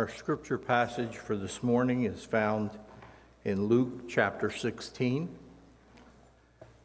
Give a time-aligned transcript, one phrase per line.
[0.00, 2.70] Our scripture passage for this morning is found
[3.44, 5.28] in Luke chapter 16.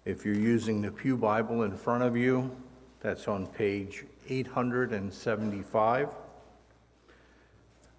[0.03, 2.53] If you're using the Pew Bible in front of you,
[2.99, 6.09] that's on page 875.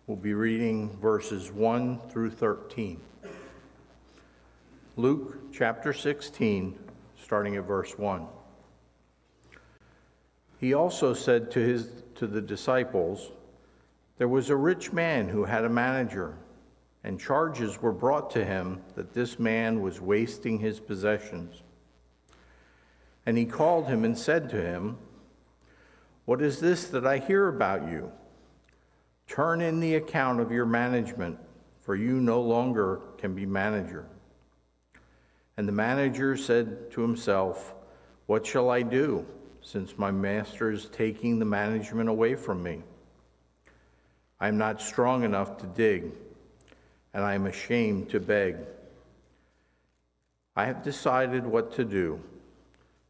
[0.07, 3.01] We'll be reading verses 1 through 13.
[4.97, 6.79] Luke chapter 16,
[7.23, 8.27] starting at verse 1.
[10.61, 13.31] He also said to, his, to the disciples,
[14.17, 16.37] There was a rich man who had a manager,
[17.05, 21.63] and charges were brought to him that this man was wasting his possessions.
[23.27, 24.99] And he called him and said to him,
[26.25, 28.11] What is this that I hear about you?
[29.27, 31.39] Turn in the account of your management,
[31.83, 34.07] for you no longer can be manager.
[35.57, 37.75] And the manager said to himself,
[38.27, 39.27] What shall I do?
[39.67, 42.85] since my master is taking the management away from me.
[44.41, 46.13] I am not strong enough to dig,
[47.15, 48.57] and I am ashamed to beg.
[50.55, 52.21] I have decided what to do,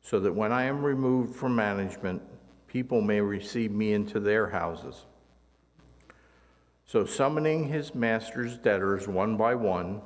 [0.03, 2.23] so that when I am removed from management,
[2.69, 5.07] people may receive me into their houses.
[6.85, 10.01] So, summoning his master's debtors one by one,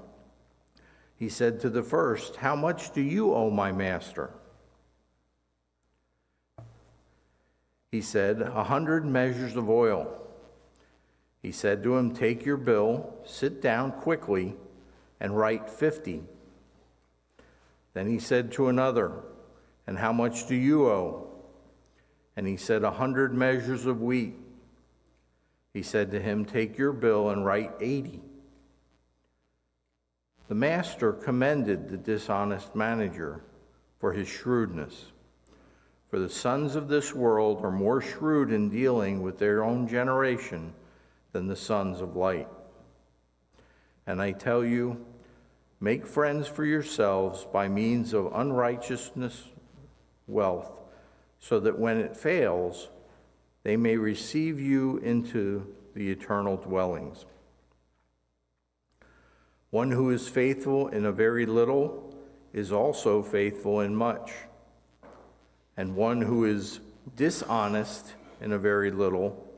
[1.16, 4.30] he said to the first, How much do you owe my master?
[7.92, 10.19] He said, A hundred measures of oil.
[11.42, 14.56] He said to him, Take your bill, sit down quickly,
[15.19, 16.22] and write fifty.
[17.94, 19.12] Then he said to another,
[19.86, 21.28] And how much do you owe?
[22.36, 24.34] And he said, A hundred measures of wheat.
[25.72, 28.20] He said to him, Take your bill and write eighty.
[30.48, 33.44] The master commended the dishonest manager
[33.98, 35.06] for his shrewdness.
[36.10, 40.75] For the sons of this world are more shrewd in dealing with their own generation
[41.32, 42.48] than the sons of light.
[44.06, 45.04] And I tell you,
[45.80, 49.44] make friends for yourselves by means of unrighteousness
[50.26, 50.72] wealth,
[51.38, 52.88] so that when it fails,
[53.62, 57.24] they may receive you into the eternal dwellings.
[59.70, 62.14] One who is faithful in a very little
[62.52, 64.32] is also faithful in much
[65.76, 66.80] and one who is
[67.16, 69.50] dishonest in a very little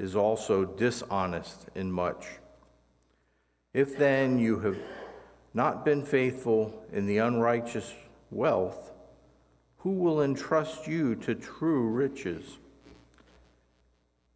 [0.00, 2.26] is also dishonest in much.
[3.74, 4.78] If then you have
[5.52, 7.92] not been faithful in the unrighteous
[8.30, 8.92] wealth,
[9.78, 12.58] who will entrust you to true riches?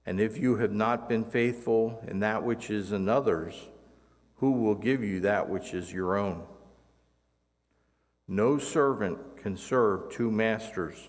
[0.05, 3.55] And if you have not been faithful in that which is another's,
[4.37, 6.43] who will give you that which is your own?
[8.29, 11.09] No servant can serve two masters.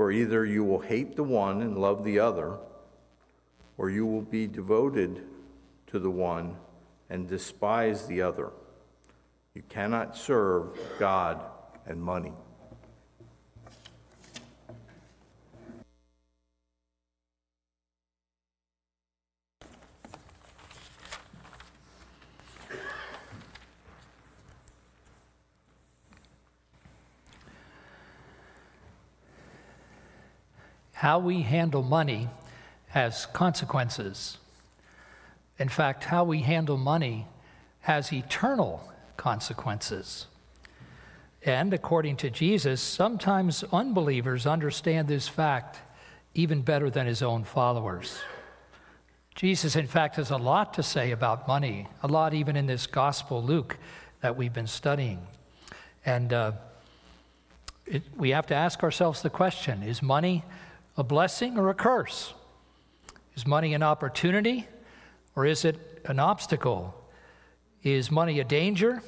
[0.00, 2.56] For either you will hate the one and love the other,
[3.76, 5.26] or you will be devoted
[5.88, 6.56] to the one
[7.10, 8.48] and despise the other.
[9.52, 10.68] You cannot serve
[10.98, 11.44] God
[11.84, 12.32] and money.
[31.00, 32.28] How we handle money
[32.88, 34.36] has consequences.
[35.58, 37.26] In fact, how we handle money
[37.80, 40.26] has eternal consequences.
[41.42, 45.78] And according to Jesus, sometimes unbelievers understand this fact
[46.34, 48.18] even better than his own followers.
[49.34, 52.86] Jesus, in fact, has a lot to say about money, a lot even in this
[52.86, 53.78] Gospel Luke
[54.20, 55.26] that we've been studying.
[56.04, 56.52] And uh,
[57.86, 60.44] it, we have to ask ourselves the question is money
[60.96, 62.34] a blessing or a curse?
[63.36, 64.66] Is money an opportunity
[65.34, 66.94] or is it an obstacle?
[67.82, 69.02] Is money a danger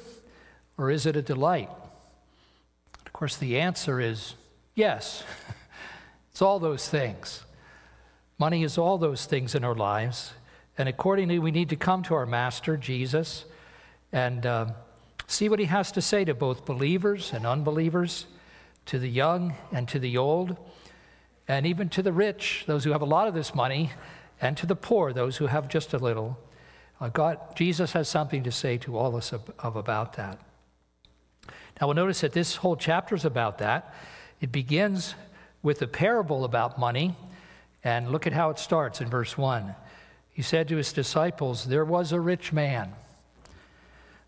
[0.77, 1.69] or is it a delight?
[3.05, 4.35] Of course, the answer is
[4.75, 5.23] yes.
[6.31, 7.43] it's all those things.
[8.39, 10.33] Money is all those things in our lives.
[10.77, 13.45] And accordingly, we need to come to our Master, Jesus,
[14.11, 14.67] and uh,
[15.27, 18.25] see what he has to say to both believers and unbelievers,
[18.87, 20.57] to the young and to the old
[21.47, 23.91] and even to the rich, those who have a lot of this money,
[24.41, 26.37] and to the poor, those who have just a little.
[26.99, 30.39] Uh, God, Jesus has something to say to all of us of, of about that.
[31.79, 33.93] Now, we'll notice that this whole chapter is about that.
[34.39, 35.15] It begins
[35.61, 37.15] with a parable about money,
[37.83, 39.75] and look at how it starts in verse 1.
[40.29, 42.93] He said to his disciples, There was a rich man.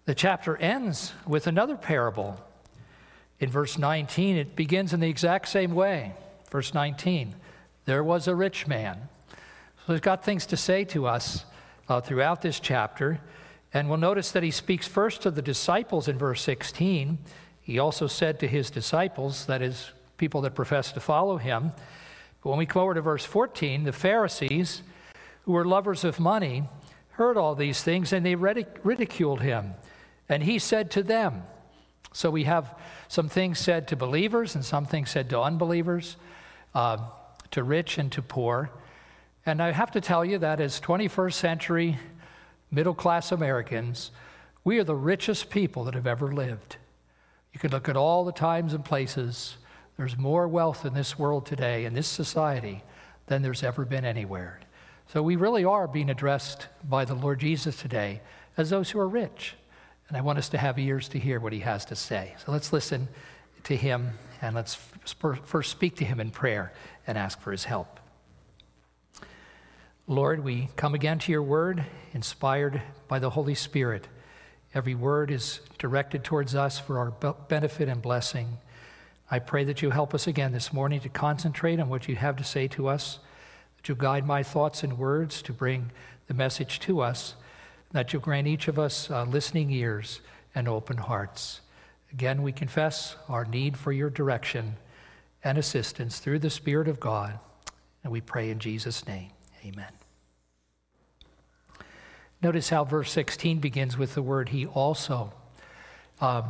[0.05, 2.39] The chapter ends with another parable.
[3.39, 6.13] In verse 19, it begins in the exact same way.
[6.55, 7.35] Verse 19
[7.83, 9.09] There was a rich man.
[9.85, 11.43] So he's got things to say to us
[11.89, 13.19] uh, throughout this chapter.
[13.73, 17.17] And we'll notice that he speaks first to the disciples in verse 16.
[17.61, 21.73] He also said to his disciples, that is, people that profess to follow him.
[22.41, 24.81] But when we come over to verse 14, the Pharisees,
[25.41, 26.63] who were lovers of money,
[27.09, 29.73] heard all these things and they ridiculed him.
[30.29, 31.43] And he said to them,
[32.13, 32.73] so we have
[33.09, 36.15] some things said to believers and some things said to unbelievers,
[36.75, 36.97] uh,
[37.51, 38.69] to rich and to poor.
[39.45, 41.97] And I have to tell you that as 21st century
[42.69, 44.11] middle class Americans,
[44.63, 46.75] we are the richest people that have ever lived.
[47.53, 49.55] You can look at all the times and places.
[49.97, 52.83] There's more wealth in this world today, in this society,
[53.27, 54.59] than there's ever been anywhere.
[55.07, 58.21] So we really are being addressed by the Lord Jesus today
[58.57, 59.55] as those who are rich.
[60.09, 62.35] And I want us to have ears to hear what he has to say.
[62.43, 63.07] So let's listen
[63.65, 64.75] to him and let's
[65.05, 66.73] first speak to him in prayer
[67.05, 67.99] and ask for his help.
[70.07, 71.83] Lord, we come again to your word,
[72.13, 74.07] inspired by the Holy Spirit.
[74.73, 78.59] Every word is directed towards us for our benefit and blessing.
[79.31, 82.35] I pray that you help us again this morning to concentrate on what you have
[82.35, 83.17] to say to us,
[83.77, 85.91] that you guide my thoughts and words to bring
[86.27, 87.33] the message to us,
[87.91, 90.21] that you grant each of us uh, listening ears
[90.53, 91.61] and open hearts.
[92.15, 94.77] Again, we confess our need for your direction
[95.43, 97.39] and assistance through the Spirit of God,
[98.05, 99.31] and we pray in Jesus' name.
[99.65, 99.91] Amen.
[102.41, 105.33] Notice how verse 16 begins with the word he also.
[106.21, 106.45] Um,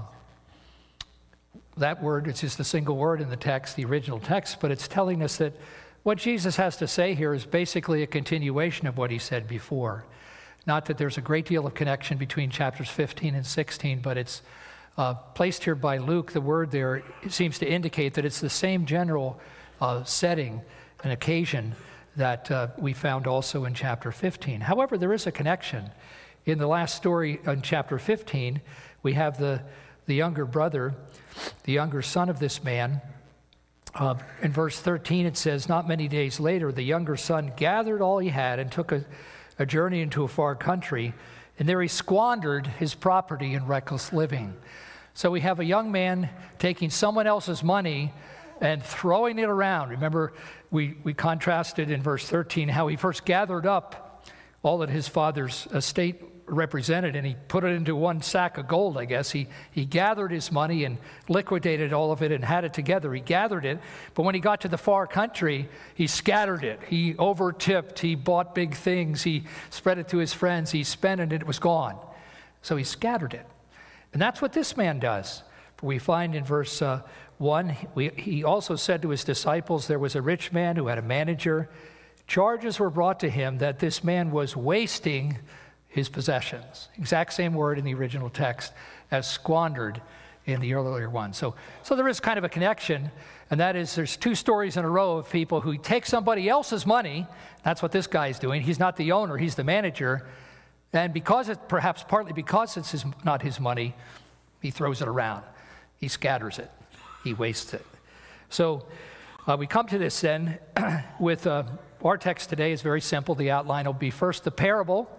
[1.77, 4.88] that word, it's just a single word in the text, the original text, but it's
[4.88, 5.53] telling us that
[6.03, 10.06] what Jesus has to say here is basically a continuation of what he said before.
[10.68, 14.44] Not that there's a great deal of connection between chapters 15 and 16, but it's
[14.97, 16.31] uh, placed here by Luke.
[16.31, 19.39] The word there seems to indicate that it's the same general
[19.81, 20.62] uh, setting
[21.03, 21.75] and occasion
[22.15, 24.62] that uh, we found also in chapter 15.
[24.62, 25.92] However, there is a connection.
[26.45, 28.62] In the last story in chapter 15,
[29.03, 29.62] we have the,
[30.06, 30.95] the younger brother,
[31.63, 33.01] the younger son of this man.
[33.94, 38.19] Uh, in verse 13, it says, Not many days later, the younger son gathered all
[38.19, 39.03] he had and took a,
[39.59, 41.13] a journey into a far country,
[41.57, 44.56] and there he squandered his property in reckless living.
[45.13, 46.30] So we have a young man
[46.60, 48.13] taking someone else's money
[48.60, 49.90] and throwing it around.
[49.90, 50.34] Remember,
[50.72, 54.25] we, we contrasted in verse 13 how he first gathered up
[54.63, 58.97] all that his father's estate represented and he put it into one sack of gold,
[58.97, 59.31] I guess.
[59.31, 60.97] He, he gathered his money and
[61.27, 63.13] liquidated all of it and had it together.
[63.13, 63.80] He gathered it,
[64.13, 66.80] but when he got to the far country, he scattered it.
[66.88, 68.00] He overtipped.
[68.00, 69.24] He bought big things.
[69.24, 70.71] He spread it to his friends.
[70.71, 71.97] He spent it and it was gone.
[72.62, 73.45] So he scattered it.
[74.13, 75.44] And that's what this man does.
[75.77, 77.01] For We find in verse uh,
[77.38, 80.97] 1, we, he also said to his disciples, There was a rich man who had
[80.97, 81.69] a manager.
[82.27, 85.39] Charges were brought to him that this man was wasting
[85.95, 86.89] his possessions.
[86.97, 88.74] Exact same word in the original text
[89.09, 90.01] as squandered
[90.45, 91.33] in the earlier one.
[91.33, 93.09] So, so there is kind of a connection,
[93.50, 96.86] and that is there's two stories in a row of people who take somebody else's
[96.86, 97.25] money.
[97.63, 98.62] That's what this guy is doing.
[98.62, 100.27] He's not the owner, he's the manager.
[100.94, 103.95] And because it, perhaps partly because it's his, not his money,
[104.62, 105.44] he throws it around,
[105.97, 106.69] he scatters it
[107.25, 107.85] he wastes it.
[108.49, 108.85] So
[109.47, 110.59] uh, we come to this then
[111.19, 111.64] with uh,
[112.04, 113.35] our text today is very simple.
[113.35, 115.09] The outline will be first the parable.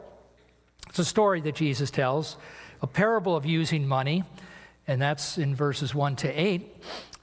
[0.88, 2.36] It's a story that Jesus tells,
[2.82, 4.24] a parable of using money,
[4.86, 6.74] and that's in verses 1 to 8.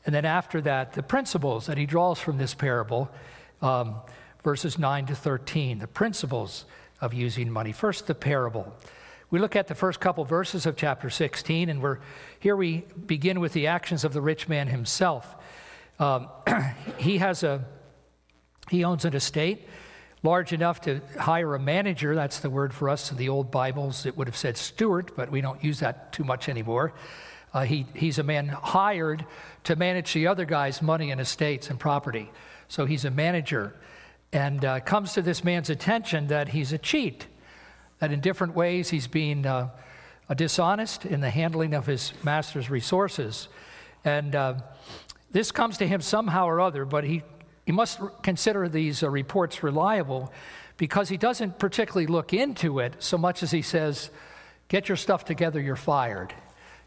[0.06, 3.10] And then after that, the principles that he draws from this parable,
[3.62, 3.96] um,
[4.44, 6.66] verses 9 to 13, the principles
[7.00, 7.72] of using money.
[7.72, 8.74] First, the parable.
[9.30, 12.00] We look at the first couple verses of chapter 16, and we're,
[12.40, 15.36] here we begin with the actions of the rich man himself.
[16.00, 16.30] Um,
[16.98, 17.66] he has a,
[18.70, 19.68] he owns an estate
[20.24, 22.16] large enough to hire a manager.
[22.16, 24.06] That's the word for us in the old Bibles.
[24.06, 26.94] It would have said steward, but we don't use that too much anymore.
[27.54, 29.26] Uh, he, he's a man hired
[29.66, 32.32] to manage the other guy's money and estates and property.
[32.68, 33.76] So he's a manager.
[34.32, 37.28] And uh, comes to this man's attention that he's a cheat
[38.00, 39.70] that in different ways he's being uh,
[40.36, 43.48] dishonest in the handling of his master's resources.
[44.04, 44.56] And uh,
[45.32, 47.22] this comes to him somehow or other, but he,
[47.66, 50.32] he must consider these uh, reports reliable
[50.78, 54.10] because he doesn't particularly look into it so much as he says,
[54.70, 56.34] Get your stuff together, you're fired.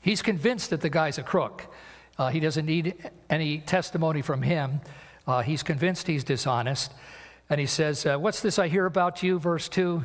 [0.01, 1.73] He's convinced that the guy's a crook.
[2.19, 4.81] Uh, he doesn't need any testimony from him.
[5.27, 6.93] Uh, he's convinced he's dishonest.
[7.49, 9.39] And he says, uh, What's this I hear about you?
[9.39, 10.05] Verse 2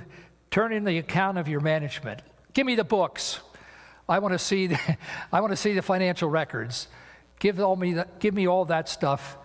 [0.52, 2.22] Turn in the account of your management.
[2.54, 3.40] Give me the books.
[4.08, 4.80] I want to see the,
[5.32, 6.88] I want to see the financial records.
[7.40, 9.38] Give, all me the, give me all that stuff,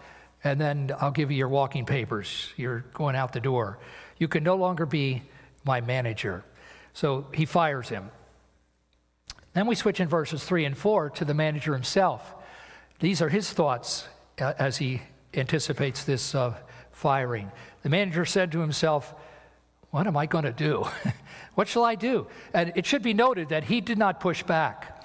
[0.47, 2.53] and then I'll give you your walking papers.
[2.57, 3.81] You're going out the door.
[4.17, 5.23] You can no longer be
[5.65, 6.45] my manager.
[6.93, 8.11] So he fires him.
[9.55, 12.33] Then we switch in verses 3 and 4 to the manager himself.
[13.01, 14.07] These are his thoughts
[14.41, 15.03] uh, as he
[15.35, 16.55] anticipates this uh,
[16.93, 17.51] firing.
[17.83, 19.15] The manager said to himself,
[19.91, 20.87] What am I going to do?
[21.55, 22.29] what shall I do?
[22.55, 25.05] And it should be noted that he did not push back.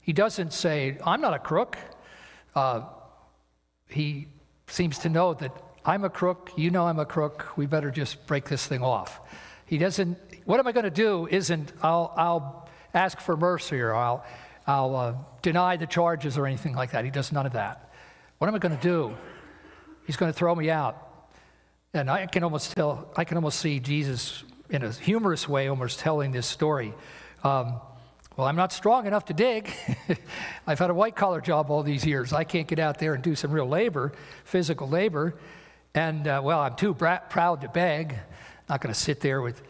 [0.00, 1.78] He doesn't say, I'm not a crook.
[2.54, 2.82] Uh,
[3.88, 4.26] he
[4.66, 5.52] seems to know that
[5.84, 9.20] I'm a crook, you know I'm a crook, we better just break this thing off.
[9.66, 13.94] He doesn't, what am I going to do isn't, I'll, I'll ask for mercy or
[13.94, 14.24] I'll,
[14.66, 17.04] I'll uh, deny the charges or anything like that.
[17.04, 17.90] He does none of that.
[18.38, 19.14] What am I going to do?
[20.06, 21.08] He's going to throw me out.
[21.94, 25.98] And I can almost tell, I can almost see Jesus in a humorous way almost
[25.98, 26.94] telling this story.
[27.44, 27.80] Um,
[28.36, 29.70] well, I'm not strong enough to dig.
[30.66, 32.32] I've had a white collar job all these years.
[32.32, 34.12] I can't get out there and do some real labor,
[34.44, 35.34] physical labor.
[35.94, 38.16] And, uh, well, I'm too proud to beg.
[38.70, 39.62] Not going to sit there with,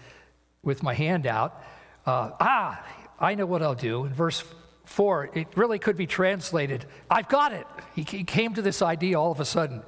[0.63, 1.61] with my hand out.
[2.07, 2.85] Uh, ah,
[3.19, 4.05] I know what I'll do.
[4.05, 4.45] In verse
[4.85, 7.67] 4, it really could be translated I've got it.
[7.97, 9.83] He, he came to this idea all of a sudden.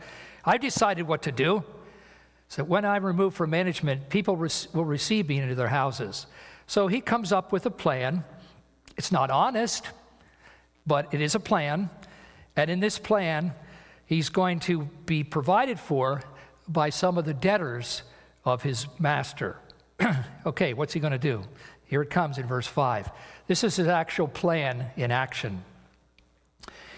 [0.45, 1.63] I've decided what to do.
[2.49, 6.27] So when I'm removed from management, people will receive me into their houses.
[6.67, 8.25] So he comes up with a plan
[8.97, 9.87] it's not honest,
[10.87, 11.91] but it is a plan.
[12.57, 13.53] And in this plan,
[14.07, 16.23] he's going to be provided for
[16.69, 18.03] by some of the debtors
[18.45, 19.57] of his master.
[20.47, 21.43] okay, what's he going to do?
[21.87, 23.11] Here it comes in verse 5.
[23.47, 25.65] This is his actual plan in action.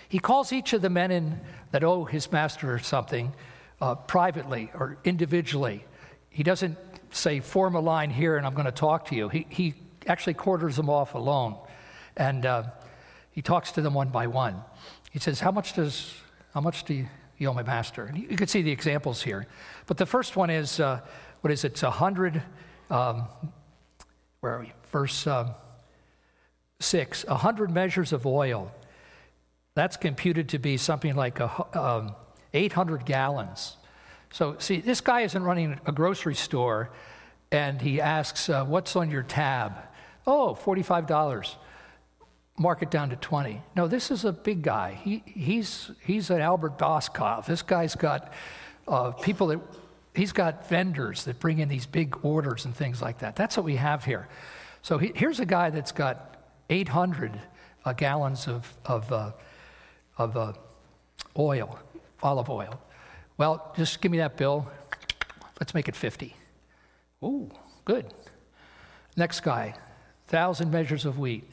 [0.08, 1.40] He calls each of the men in
[1.72, 3.32] that owe his master something
[3.80, 5.84] uh, privately or individually.
[6.30, 6.78] He doesn't
[7.10, 9.28] say, form a line here and I'm going to talk to you.
[9.28, 9.74] He, he
[10.06, 11.56] actually quarters them off alone.
[12.16, 12.64] And uh,
[13.30, 14.62] he talks to them one by one.
[15.10, 16.14] He says, How much does,
[16.54, 17.06] how much do you,
[17.38, 18.04] you owe my master?
[18.04, 19.46] And you, you can see the examples here.
[19.86, 21.00] But the first one is, uh,
[21.42, 21.72] what is it?
[21.72, 22.42] It's a hundred,
[22.90, 23.24] um,
[24.40, 24.72] where are we?
[24.90, 25.50] Verse um,
[26.80, 28.72] six, a hundred measures of oil.
[29.74, 32.14] That's computed to be something like a, um,
[32.54, 33.76] 800 gallons.
[34.32, 36.90] So, see, this guy isn't running a grocery store
[37.52, 39.74] and he asks, uh, What's on your tab?
[40.26, 41.56] Oh, $45
[42.58, 43.60] mark it down to 20.
[43.74, 44.98] No, this is a big guy.
[45.02, 47.46] He, he's, he's an Albert Doskov.
[47.46, 48.32] This guy's got
[48.88, 49.60] uh, people that,
[50.14, 53.36] he's got vendors that bring in these big orders and things like that.
[53.36, 54.28] That's what we have here.
[54.82, 56.36] So he, here's a guy that's got
[56.70, 57.38] 800
[57.84, 59.32] uh, gallons of, of, uh,
[60.16, 60.52] of uh,
[61.38, 61.78] oil,
[62.22, 62.80] olive oil.
[63.36, 64.66] Well, just give me that bill.
[65.60, 66.34] Let's make it 50.
[67.22, 67.50] Ooh,
[67.84, 68.06] good.
[69.16, 69.74] Next guy,
[70.28, 71.44] 1,000 measures of wheat.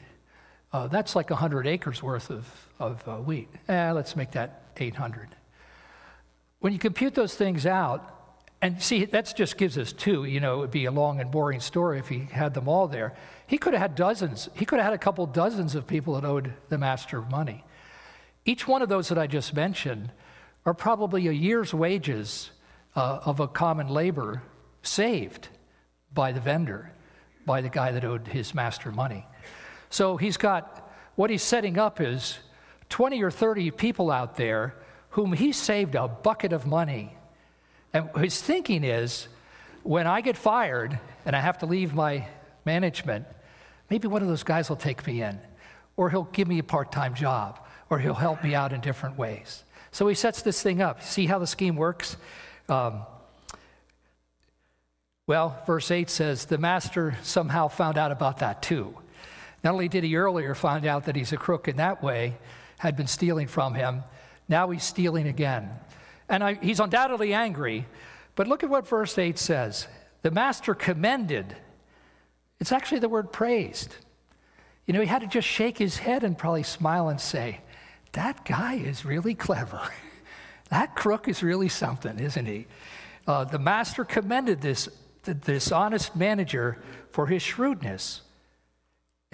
[0.74, 3.48] Uh, that's like 100 acres worth of, of uh, wheat.
[3.68, 5.28] Eh, let's make that 800.
[6.58, 8.10] When you compute those things out,
[8.60, 10.24] and see, that just gives us two.
[10.24, 12.88] You know, it would be a long and boring story if he had them all
[12.88, 13.14] there.
[13.46, 14.48] He could have had dozens.
[14.56, 17.62] He could have had a couple dozens of people that owed the master money.
[18.44, 20.10] Each one of those that I just mentioned
[20.66, 22.50] are probably a year's wages
[22.96, 24.42] uh, of a common labor
[24.82, 25.50] saved
[26.12, 26.90] by the vendor,
[27.46, 29.24] by the guy that owed his master money.
[29.94, 32.38] So he's got what he's setting up is
[32.88, 34.74] 20 or 30 people out there
[35.10, 37.16] whom he saved a bucket of money.
[37.92, 39.28] And his thinking is
[39.84, 42.26] when I get fired and I have to leave my
[42.64, 43.24] management,
[43.88, 45.38] maybe one of those guys will take me in,
[45.96, 49.16] or he'll give me a part time job, or he'll help me out in different
[49.16, 49.62] ways.
[49.92, 51.04] So he sets this thing up.
[51.04, 52.16] See how the scheme works?
[52.68, 53.02] Um,
[55.28, 58.96] well, verse 8 says, The master somehow found out about that too.
[59.64, 62.36] Not only did he earlier find out that he's a crook in that way,
[62.78, 64.04] had been stealing from him,
[64.46, 65.70] now he's stealing again.
[66.28, 67.86] And I, he's undoubtedly angry,
[68.34, 69.88] but look at what verse 8 says.
[70.20, 71.56] The master commended.
[72.60, 73.96] It's actually the word praised.
[74.86, 77.60] You know, he had to just shake his head and probably smile and say,
[78.12, 79.80] That guy is really clever.
[80.68, 82.66] that crook is really something, isn't he?
[83.26, 84.90] Uh, the master commended this,
[85.24, 88.20] this honest manager for his shrewdness.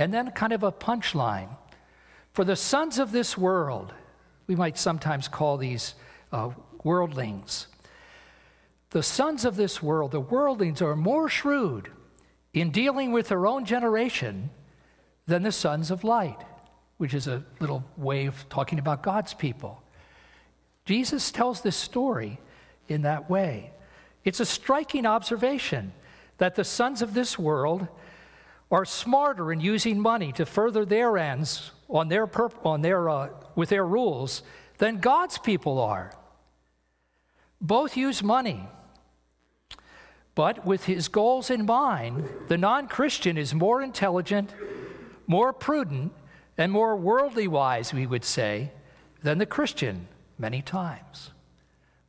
[0.00, 1.50] And then kind of a punchline.
[2.32, 3.92] For the sons of this world,
[4.46, 5.94] we might sometimes call these
[6.32, 6.50] uh,
[6.82, 7.66] worldlings.
[8.90, 11.92] The sons of this world, the worldlings, are more shrewd
[12.54, 14.48] in dealing with their own generation
[15.26, 16.38] than the sons of light,
[16.96, 19.82] which is a little way of talking about God's people.
[20.86, 22.40] Jesus tells this story
[22.88, 23.72] in that way.
[24.24, 25.92] It's a striking observation
[26.38, 27.86] that the sons of this world
[28.70, 33.28] are smarter in using money to further their ends on their, perp- on their, uh,
[33.56, 34.42] with their rules
[34.78, 36.12] than God's people are.
[37.60, 38.66] Both use money,
[40.34, 44.54] But with his goals in mind, the non Christian is more intelligent,
[45.26, 46.12] more prudent,
[46.56, 48.70] and more worldly wise, we would say,
[49.22, 50.08] than the Christian
[50.38, 51.30] many times.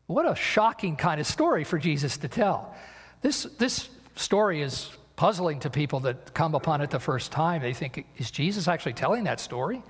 [0.08, 2.76] What a shocking kind of story for Jesus to tell.
[3.22, 4.90] This, this story is
[5.22, 7.62] puzzling to people that come upon it the first time.
[7.62, 9.84] They think, is Jesus actually telling that story?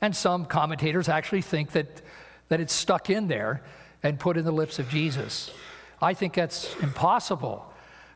[0.00, 2.00] And some commentators actually think that,
[2.46, 3.64] that it's stuck in there
[4.04, 5.50] and put in the lips of Jesus.
[6.00, 7.68] I think that's impossible.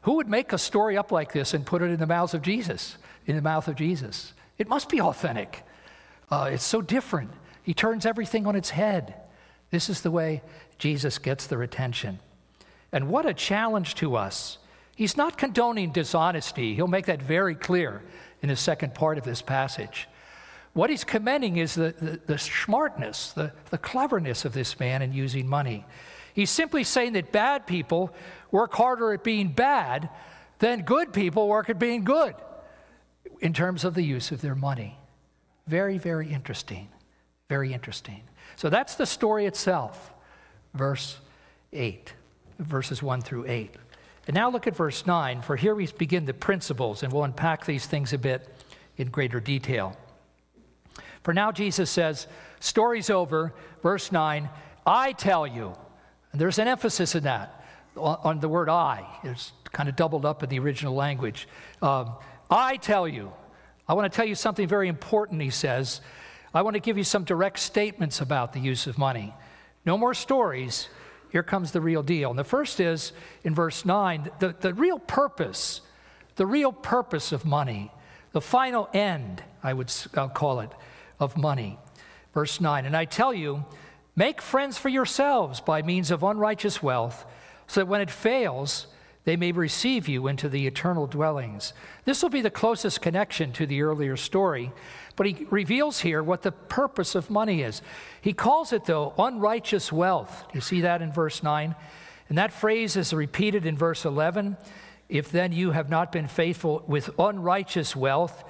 [0.02, 2.42] Who would make a story up like this and put it in the mouths of
[2.42, 2.97] Jesus?
[3.26, 4.33] In the mouth of Jesus.
[4.57, 5.64] It must be authentic.
[6.31, 7.31] Uh, it's so different.
[7.64, 9.16] He turns everything on its head.
[9.71, 10.42] This is the way
[10.78, 12.21] Jesus gets their attention.
[12.92, 14.59] And what a challenge to us.
[14.94, 16.75] He's not condoning dishonesty.
[16.75, 18.02] He'll make that very clear
[18.42, 20.08] in the second part of this passage.
[20.75, 25.12] What he's commending is the, the, the, smartness, the, the cleverness of this man in
[25.12, 25.84] using money.
[26.34, 28.14] He's simply saying that bad people
[28.50, 30.08] work harder at being bad
[30.61, 32.34] than good people work at being good
[33.40, 34.99] in terms of the use of their money.
[35.66, 36.88] Very, very interesting.
[37.49, 38.22] Very interesting.
[38.56, 40.12] So that's the story itself,
[40.72, 41.18] verse
[41.72, 42.14] 8,
[42.58, 43.75] verses 1 through 8.
[44.26, 47.66] And now look at verse 9, for here we begin the principles, and we'll unpack
[47.66, 48.48] these things a bit
[48.96, 49.96] in greater detail.
[51.22, 52.26] For now, Jesus says,
[52.60, 53.52] Story's over.
[53.82, 54.48] Verse 9,
[54.86, 55.74] I tell you.
[56.30, 57.64] And there's an emphasis in that,
[57.96, 59.04] on the word I.
[59.24, 61.48] It's kind of doubled up in the original language.
[61.80, 62.14] Um,
[62.50, 63.32] I tell you.
[63.88, 66.00] I want to tell you something very important, he says.
[66.54, 69.34] I want to give you some direct statements about the use of money.
[69.84, 70.88] No more stories.
[71.32, 72.28] Here comes the real deal.
[72.28, 73.12] And the first is
[73.42, 75.80] in verse 9 the, the real purpose,
[76.36, 77.90] the real purpose of money,
[78.32, 80.70] the final end, I would I'll call it,
[81.18, 81.78] of money.
[82.34, 83.64] Verse 9, and I tell you,
[84.14, 87.24] make friends for yourselves by means of unrighteous wealth,
[87.66, 88.87] so that when it fails,
[89.24, 91.72] they may receive you into the eternal dwellings.
[92.04, 94.72] This will be the closest connection to the earlier story,
[95.14, 97.82] but he reveals here what the purpose of money is.
[98.20, 100.44] He calls it, though, unrighteous wealth.
[100.52, 101.76] You see that in verse 9?
[102.28, 104.56] And that phrase is repeated in verse 11.
[105.08, 108.42] If then you have not been faithful with unrighteous wealth,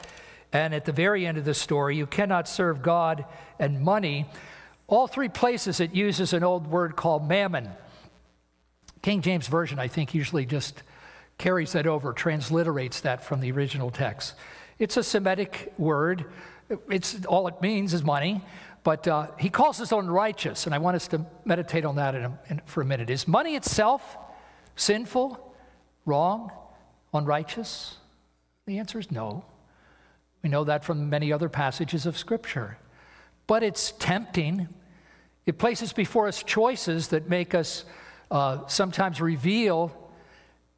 [0.53, 3.25] and at the very end of the story, you cannot serve God
[3.59, 4.27] and money.
[4.87, 7.71] All three places it uses an old word called mammon.
[9.03, 10.83] King James Version, I think, usually just
[11.37, 14.35] carries that over, transliterates that from the original text.
[14.79, 16.25] It's a Semitic word.
[16.89, 18.43] It's all it means is money,
[18.85, 22.25] but uh, he calls us unrighteous, and I want us to meditate on that in
[22.25, 23.11] a, in, for a minute.
[23.11, 24.17] Is money itself
[24.77, 25.55] sinful,
[26.07, 26.53] wrong,
[27.13, 27.97] unrighteous?
[28.67, 29.45] The answer is no.
[30.43, 32.79] We know that from many other passages of Scripture.
[33.47, 34.69] But it's tempting.
[35.47, 37.85] It places before us choices that make us
[38.33, 39.93] uh, sometimes reveal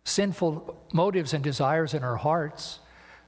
[0.04, 2.80] sinful motives and desires in our hearts.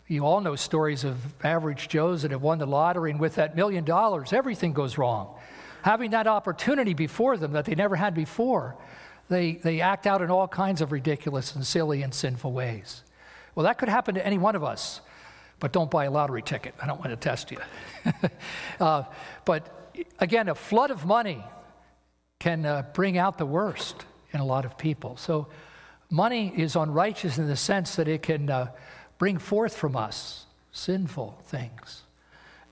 [0.08, 3.56] You all know stories of average Joes that have won the lottery, and with that
[3.56, 5.38] million dollars, everything goes wrong.
[5.82, 8.76] Having that opportunity before them that they never had before,
[9.28, 13.04] they, they act out in all kinds of ridiculous and silly and sinful ways.
[13.54, 15.00] Well, that could happen to any one of us
[15.58, 16.74] but don't buy a lottery ticket.
[16.82, 17.58] I don't want to test you.
[18.80, 19.04] uh,
[19.44, 21.42] but again, a flood of money
[22.38, 24.04] can uh, bring out the worst
[24.36, 25.16] in a lot of people.
[25.16, 25.48] So,
[26.10, 28.70] money is unrighteous in the sense that it can uh,
[29.18, 32.02] bring forth from us sinful things.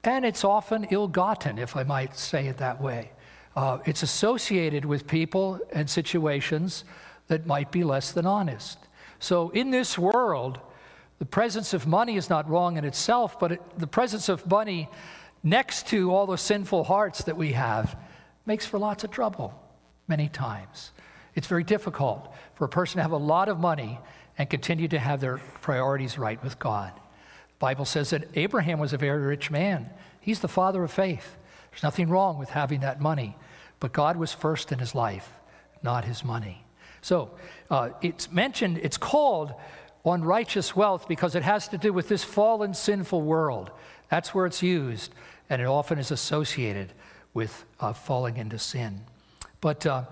[0.05, 3.13] And it's often ill gotten, if I might say it that way.
[3.57, 6.85] Uh, it's associated with people and situations
[7.29, 8.79] that might be less than honest.
[9.19, 10.61] So, in this world,
[11.19, 14.91] the presence of money is not wrong in itself, but it, the presence of money
[15.43, 17.97] next to all the sinful hearts that we have
[18.45, 19.55] makes for lots of trouble
[20.07, 20.91] many times.
[21.35, 23.99] It's very difficult for a person to have a lot of money
[24.39, 26.93] and continue to have their priorities right with God.
[26.95, 29.91] The Bible says that Abraham was a very rich man.
[30.21, 31.37] He's the father of faith.
[31.71, 33.37] There's nothing wrong with having that money,
[33.81, 35.29] but God was first in his life,
[35.83, 36.65] not his money.
[37.01, 37.33] So
[37.71, 39.55] uh, it's mentioned, it's called
[40.05, 43.71] unrighteous wealth because it has to do with this fallen, sinful world.
[44.11, 45.15] That's where it's used,
[45.51, 46.93] and it often is associated
[47.33, 49.01] with uh, falling into sin.
[49.61, 50.05] But uh,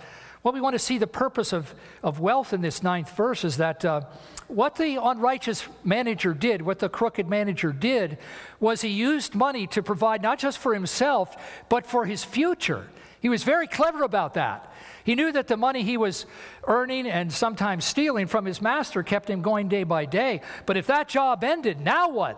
[0.43, 3.59] what we want to see the purpose of, of wealth in this ninth verse is
[3.59, 4.03] that uh,
[4.49, 8.19] what the unrighteous manager did, what the crooked manager did,
[8.59, 11.37] was he used money to provide not just for himself,
[11.69, 12.89] but for his future.
[13.21, 14.73] He was very clever about that.
[15.05, 16.27] He knew that the money he was
[16.65, 20.41] earning and sometimes stealing from his master kept him going day by day.
[20.67, 22.37] But if that job ended, now what?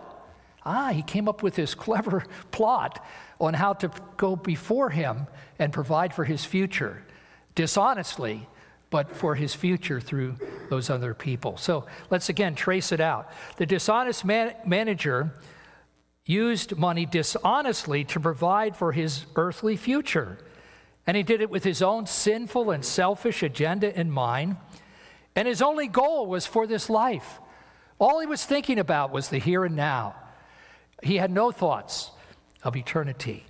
[0.63, 3.03] Ah, he came up with this clever plot
[3.39, 7.03] on how to go before him and provide for his future,
[7.55, 8.47] dishonestly,
[8.89, 10.37] but for his future through
[10.69, 11.57] those other people.
[11.57, 13.31] So let's again trace it out.
[13.57, 15.33] The dishonest man- manager
[16.25, 20.37] used money dishonestly to provide for his earthly future.
[21.07, 24.57] And he did it with his own sinful and selfish agenda in mind.
[25.35, 27.39] And his only goal was for this life.
[27.99, 30.15] All he was thinking about was the here and now.
[31.03, 32.11] He had no thoughts
[32.63, 33.45] of eternity.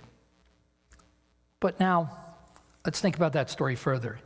[1.60, 2.10] But now,
[2.86, 4.20] let's think about that story further.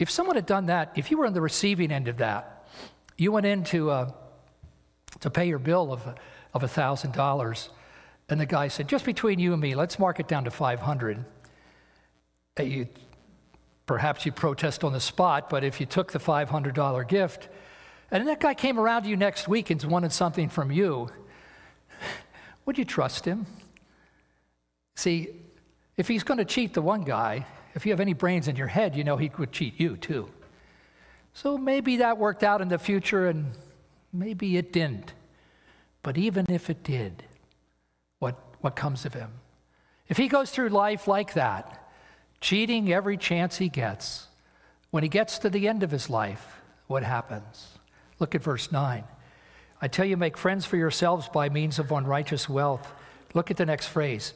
[0.00, 2.66] If someone had done that, if you were on the receiving end of that,
[3.16, 4.10] you went in to, uh,
[5.20, 6.04] to pay your bill of,
[6.52, 7.68] of $1,000,
[8.28, 11.24] and the guy said, just between you and me, let's mark it down to 500.
[12.58, 12.88] You,
[13.86, 17.48] perhaps you protest on the spot, but if you took the $500 gift,
[18.10, 21.08] and that guy came around to you next week and wanted something from you,
[22.66, 23.46] would you trust him?
[24.96, 25.43] See,
[25.96, 28.66] if he's going to cheat the one guy, if you have any brains in your
[28.66, 30.28] head, you know he could cheat you too.
[31.32, 33.46] So maybe that worked out in the future and
[34.12, 35.12] maybe it didn't.
[36.02, 37.24] But even if it did,
[38.18, 39.30] what, what comes of him?
[40.08, 41.90] If he goes through life like that,
[42.40, 44.28] cheating every chance he gets,
[44.90, 47.78] when he gets to the end of his life, what happens?
[48.20, 49.04] Look at verse 9.
[49.80, 52.92] I tell you, make friends for yourselves by means of unrighteous wealth.
[53.32, 54.34] Look at the next phrase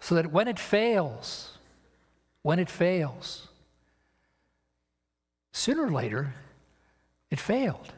[0.00, 1.58] so that when it fails,
[2.42, 3.48] when it fails,
[5.52, 6.34] sooner or later,
[7.30, 7.92] it failed.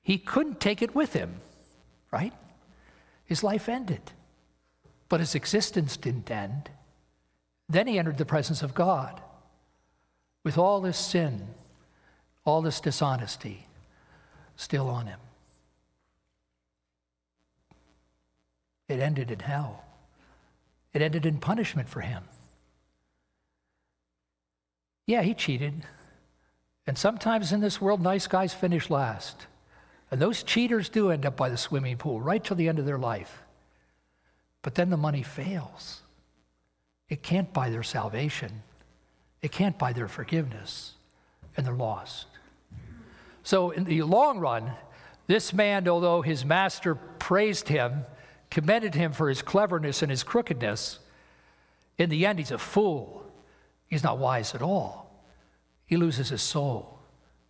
[0.00, 1.36] He couldn't take it with him,
[2.10, 2.32] right?
[3.24, 4.12] His life ended,
[5.08, 6.70] but his existence didn't end.
[7.68, 9.20] Then he entered the presence of God
[10.44, 11.48] with all this sin,
[12.44, 13.66] all this dishonesty
[14.56, 15.18] still on him.
[18.88, 19.84] It ended in hell.
[20.94, 22.24] It ended in punishment for him.
[25.06, 25.84] Yeah, he cheated.
[26.86, 29.46] And sometimes in this world, nice guys finish last.
[30.10, 32.86] And those cheaters do end up by the swimming pool right till the end of
[32.86, 33.42] their life.
[34.62, 36.02] But then the money fails.
[37.08, 38.62] It can't buy their salvation,
[39.42, 40.94] it can't buy their forgiveness,
[41.56, 42.26] and they're lost.
[43.42, 44.72] So, in the long run,
[45.26, 48.04] this man, although his master praised him
[48.54, 51.00] commended him for his cleverness and his crookedness,
[51.98, 53.26] in the end, he's a fool.
[53.88, 55.12] He's not wise at all.
[55.86, 57.00] He loses his soul,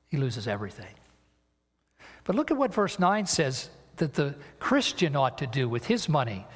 [0.09, 0.95] he loses everything.
[2.25, 6.09] But look at what verse 9 says that the Christian ought to do with his
[6.09, 6.47] money.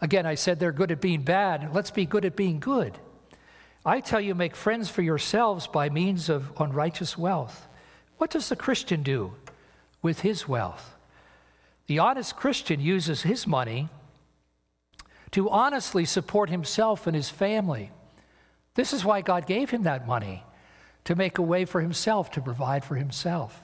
[0.00, 1.74] Again, I said they're good at being bad.
[1.74, 2.96] Let's be good at being good.
[3.84, 7.68] I tell you, make friends for yourselves by means of unrighteous wealth.
[8.16, 9.34] What does the Christian do
[10.00, 10.91] with his wealth?
[11.86, 13.88] The honest Christian uses his money
[15.32, 17.90] to honestly support himself and his family.
[18.74, 20.44] This is why God gave him that money
[21.04, 23.60] to make a way for himself, to provide for himself.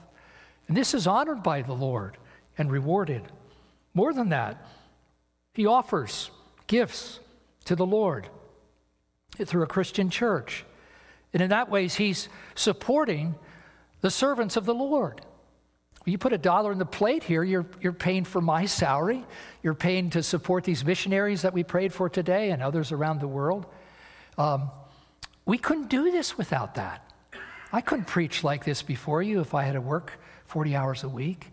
[0.67, 2.17] And this is honored by the Lord
[2.57, 3.23] and rewarded.
[3.93, 4.67] More than that,
[5.53, 6.29] he offers
[6.67, 7.19] gifts
[7.65, 8.29] to the Lord
[9.37, 10.65] through a Christian church.
[11.33, 13.35] And in that way, he's supporting
[14.01, 15.21] the servants of the Lord.
[16.09, 19.23] You put a dollar in the plate here, you're, you're paying for my salary.
[19.61, 23.27] You're paying to support these missionaries that we prayed for today and others around the
[23.27, 23.65] world.
[24.37, 24.69] Um,
[25.45, 27.03] we couldn't do this without that.
[27.71, 31.09] I couldn't preach like this before you if I had to work 40 hours a
[31.09, 31.47] week.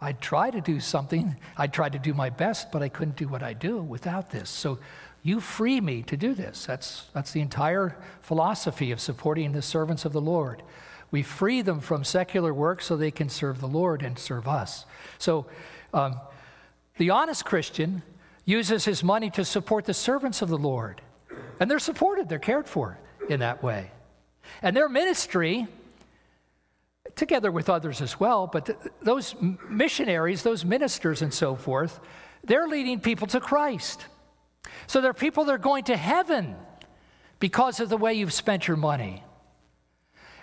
[0.00, 1.36] I'd try to do something.
[1.56, 4.48] I'd try to do my best, but I couldn't do what I do without this.
[4.48, 4.78] So
[5.22, 6.64] you free me to do this.
[6.64, 10.62] That's, that's the entire philosophy of supporting the servants of the Lord.
[11.10, 14.86] We free them from secular work so they can serve the Lord and serve us.
[15.18, 15.46] So,
[15.92, 16.20] um,
[16.98, 18.02] the honest Christian
[18.44, 21.00] uses his money to support the servants of the Lord.
[21.58, 23.90] And they're supported, they're cared for in that way.
[24.62, 25.66] And their ministry,
[27.16, 29.34] together with others as well, but th- those
[29.68, 32.00] missionaries, those ministers, and so forth,
[32.44, 34.06] they're leading people to Christ.
[34.86, 36.56] So there are people that are going to heaven
[37.38, 39.22] because of the way you've spent your money.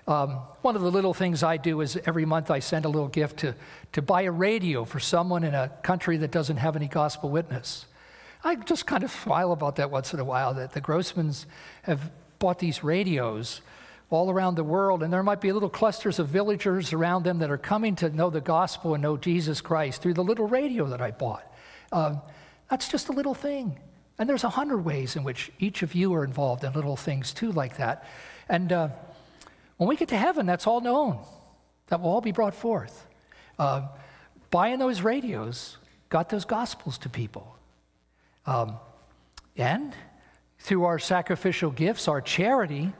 [0.07, 0.29] Um,
[0.61, 3.39] one of the little things I do is every month I send a little gift
[3.39, 3.55] to,
[3.91, 7.85] to buy a radio for someone in a country that doesn't have any gospel witness.
[8.43, 11.45] I just kind of smile about that once in a while that the Grossmans
[11.81, 13.61] have bought these radios
[14.09, 17.51] all around the world, and there might be little clusters of villagers around them that
[17.51, 21.01] are coming to know the gospel and know Jesus Christ through the little radio that
[21.01, 21.53] I bought.
[21.91, 22.21] Um,
[22.69, 23.77] that's just a little thing.
[24.17, 27.33] And there's a hundred ways in which each of you are involved in little things
[27.33, 28.05] too, like that.
[28.47, 28.89] And uh,
[29.77, 31.19] when we get to heaven, that's all known.
[31.87, 33.07] That will all be brought forth.
[33.57, 33.87] Uh,
[34.49, 35.77] buying those radios
[36.09, 37.55] got those gospels to people.
[38.45, 38.77] Um,
[39.55, 39.93] and
[40.59, 42.93] through our sacrificial gifts, our charity,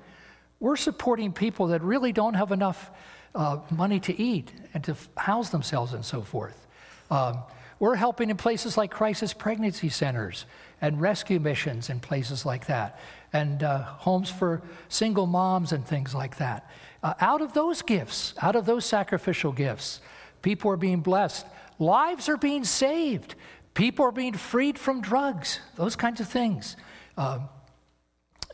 [0.59, 2.91] we're supporting people that really don't have enough
[3.35, 6.67] uh, money to eat and to house themselves and so forth.
[7.11, 7.39] Um,
[7.79, 10.45] we're helping in places like crisis pregnancy centers
[10.81, 12.99] and rescue missions in places like that,
[13.33, 16.69] and uh, homes for single moms and things like that.
[17.03, 20.01] Uh, out of those gifts, out of those sacrificial gifts,
[20.41, 21.45] people are being blessed.
[21.79, 23.35] Lives are being saved.
[23.73, 26.75] People are being freed from drugs, those kinds of things.
[27.15, 27.39] Uh,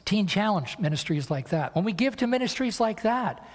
[0.03, 1.73] teen Challenge ministries like that.
[1.75, 3.47] When we give to ministries like that,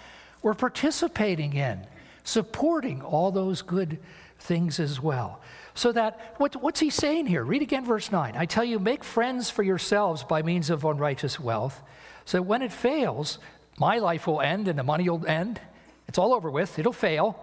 [0.42, 1.80] we're participating in,
[2.24, 3.98] supporting all those good
[4.38, 5.40] things as well.
[5.78, 7.44] So that, what, what's he saying here?
[7.44, 8.34] Read again verse 9.
[8.36, 11.80] I tell you, make friends for yourselves by means of unrighteous wealth,
[12.24, 13.38] so that when it fails,
[13.78, 15.60] my life will end and the money will end.
[16.08, 17.38] It's all over with, it'll fail.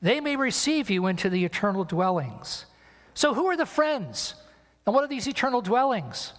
[0.00, 2.64] They may receive you into the eternal dwellings.
[3.14, 4.36] So, who are the friends?
[4.86, 6.34] And what are these eternal dwellings?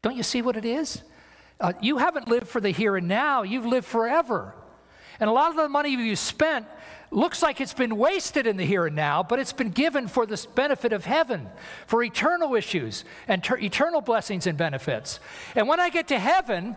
[0.00, 1.02] Don't you see what it is?
[1.60, 4.54] Uh, you haven't lived for the here and now, you've lived forever.
[5.20, 6.66] And a lot of the money you spent
[7.12, 10.26] looks like it's been wasted in the here and now, but it's been given for
[10.26, 11.48] the benefit of heaven,
[11.86, 15.20] for eternal issues and ter- eternal blessings and benefits.
[15.54, 16.76] And when I get to heaven,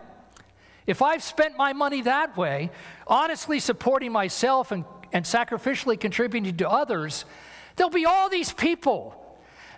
[0.86, 2.70] if I've spent my money that way,
[3.06, 7.24] honestly supporting myself and, and sacrificially contributing to others,
[7.76, 9.22] there'll be all these people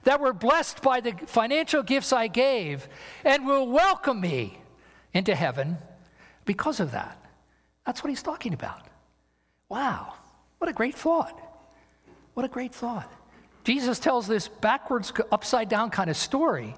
[0.04, 2.88] that were blessed by the financial gifts I gave
[3.24, 4.58] and will welcome me
[5.12, 5.78] into heaven
[6.44, 7.16] because of that.
[7.84, 8.82] That's what he's talking about.
[9.68, 10.14] Wow.
[10.58, 11.40] What a great thought.
[12.34, 13.12] What a great thought.
[13.64, 16.74] Jesus tells this backwards, upside down kind of story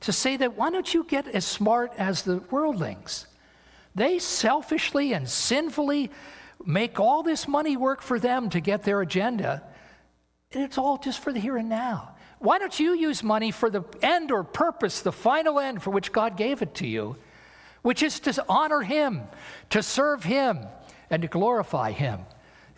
[0.00, 3.26] to say that why don't you get as smart as the worldlings?
[3.94, 6.10] They selfishly and sinfully
[6.64, 9.62] make all this money work for them to get their agenda,
[10.52, 12.14] and it's all just for the here and now.
[12.38, 16.12] Why don't you use money for the end or purpose, the final end for which
[16.12, 17.16] God gave it to you,
[17.82, 19.22] which is to honor Him,
[19.70, 20.58] to serve Him,
[21.08, 22.20] and to glorify Him?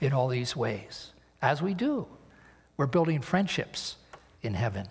[0.00, 1.12] In all these ways.
[1.40, 2.06] As we do,
[2.76, 3.96] we're building friendships
[4.42, 4.87] in heaven.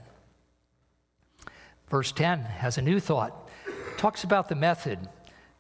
[1.90, 3.50] Verse 10 has a new thought.
[3.68, 5.00] It talks about the method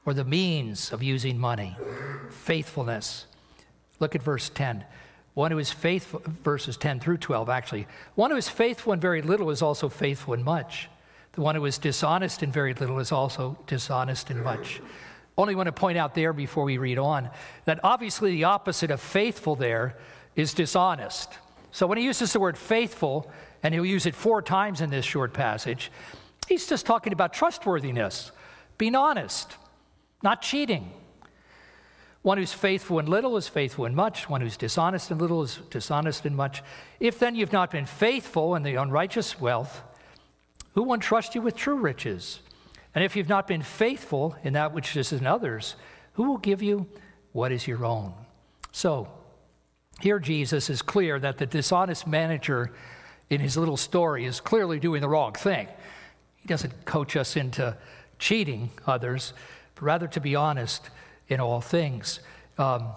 [0.05, 1.75] or the means of using money,
[2.29, 3.25] faithfulness.
[3.99, 4.83] Look at verse 10.
[5.33, 7.87] One who is faithful, verses 10 through 12, actually.
[8.15, 10.89] One who is faithful in very little is also faithful in much.
[11.33, 14.81] The one who is dishonest in very little is also dishonest in much.
[15.37, 17.29] Only want to point out there before we read on
[17.65, 19.95] that obviously the opposite of faithful there
[20.35, 21.37] is dishonest.
[21.71, 25.05] So when he uses the word faithful, and he'll use it four times in this
[25.05, 25.91] short passage,
[26.47, 28.31] he's just talking about trustworthiness,
[28.77, 29.55] being honest,
[30.23, 30.91] not cheating.
[32.23, 34.27] One who's faithful in little is faithful in much.
[34.29, 36.63] One who's dishonest in little is dishonest in much.
[36.99, 39.83] If then you've not been faithful in the unrighteous wealth,
[40.73, 42.39] who won't trust you with true riches?
[42.95, 45.75] And if you've not been faithful in that which is in others,
[46.13, 46.87] who will give you
[47.31, 48.13] what is your own?
[48.71, 49.07] So,
[49.99, 52.71] here Jesus is clear that the dishonest manager
[53.29, 55.67] in his little story is clearly doing the wrong thing.
[56.35, 57.75] He doesn't coach us into
[58.19, 59.33] cheating others,
[59.75, 60.89] but rather to be honest
[61.27, 62.19] in all things.
[62.57, 62.89] Um,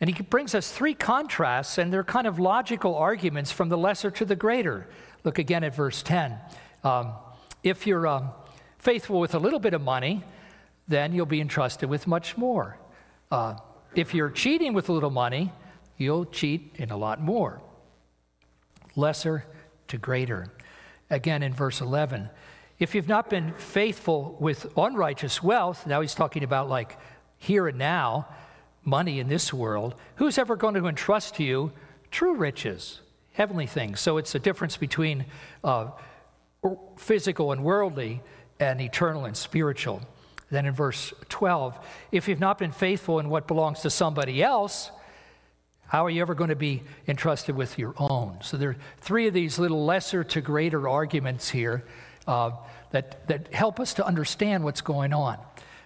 [0.00, 4.10] and he brings us three contrasts, and they're kind of logical arguments from the lesser
[4.12, 4.88] to the greater.
[5.24, 6.36] Look again at verse 10.
[6.82, 7.12] Um,
[7.62, 8.30] if you're um,
[8.80, 10.22] faithful with a little bit of money,
[10.88, 12.78] then you'll be entrusted with much more.
[13.30, 13.56] Uh,
[13.94, 15.52] if you're cheating with a little money,
[15.96, 17.60] you'll cheat in a lot more.
[18.96, 19.44] Lesser
[19.88, 20.46] to greater.
[21.10, 22.30] Again, in verse 11,
[22.78, 26.96] if you've not been faithful with unrighteous wealth, now he's talking about like
[27.36, 28.26] here and now,
[28.82, 31.72] money in this world, who's ever going to entrust to you
[32.10, 33.00] true riches,
[33.32, 34.00] heavenly things?
[34.00, 35.26] So it's a difference between
[35.62, 35.90] uh,
[36.96, 38.22] physical and worldly
[38.60, 40.02] and eternal and spiritual.
[40.50, 41.78] Then in verse 12,
[42.12, 44.90] if you've not been faithful in what belongs to somebody else,
[45.86, 48.38] how are you ever going to be entrusted with your own?
[48.42, 51.84] So there are three of these little lesser to greater arguments here
[52.26, 52.52] uh,
[52.90, 55.38] that, that help us to understand what's going on.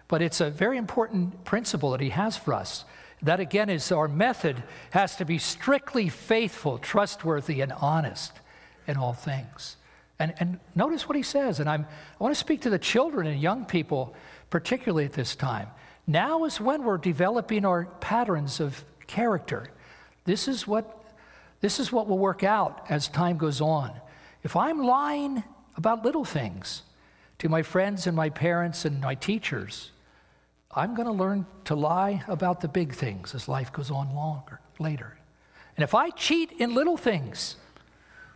[0.08, 2.84] But it's a very important principle that he has for us.
[3.22, 8.32] That again is our method has to be strictly faithful, trustworthy, and honest
[8.86, 9.76] in all things.
[10.18, 11.86] And, and notice what he says, and I'm,
[12.20, 14.14] I want to speak to the children and young people,
[14.50, 15.68] particularly at this time.
[16.06, 19.68] Now is when we're developing our patterns of character.
[20.24, 21.04] This is what,
[21.60, 23.92] this is what will work out as time goes on.
[24.42, 25.42] If I'm lying
[25.76, 26.82] about little things
[27.38, 29.90] to my friends and my parents and my teachers,
[30.70, 34.60] I'm going to learn to lie about the big things as life goes on longer,
[34.78, 35.16] later.
[35.76, 37.56] And if I cheat in little things,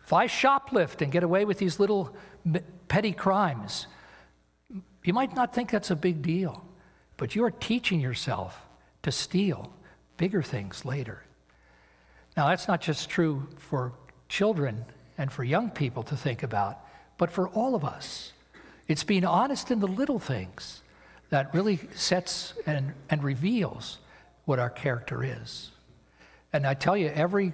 [0.09, 2.17] if I shoplift and get away with these little
[2.89, 3.87] petty crimes,
[5.05, 6.65] you might not think that's a big deal,
[7.19, 8.63] but you are teaching yourself
[9.03, 9.71] to steal
[10.17, 11.25] bigger things later.
[12.39, 13.93] Now, that's not just true for
[14.31, 14.87] children
[15.19, 16.79] and for young people to think about,
[17.19, 18.33] but for all of us.
[18.87, 20.81] It's being honest in the little things
[21.29, 23.99] that really sets and, and reveals
[24.47, 25.71] what our character is.
[26.51, 27.53] And I tell you, every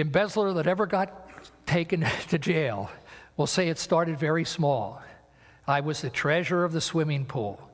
[0.00, 1.28] embezzler that ever got
[1.66, 2.90] taken to jail
[3.36, 5.00] will say it started very small.
[5.66, 7.70] I was the treasurer of the swimming pool,